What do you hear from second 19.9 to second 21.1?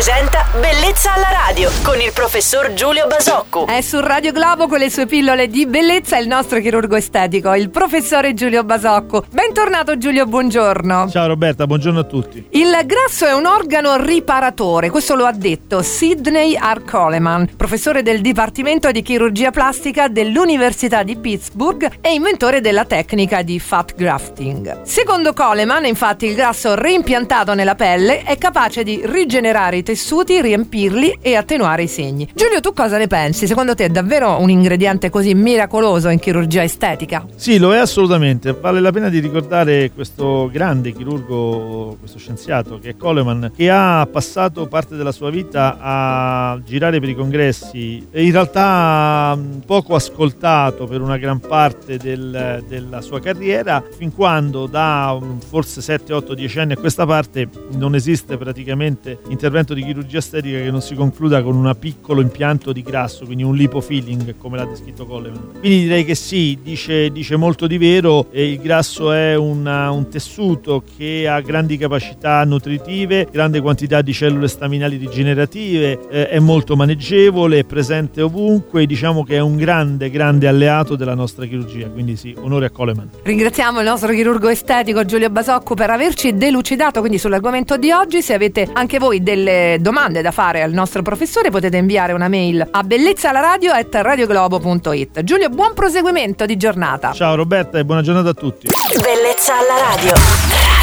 dell'Università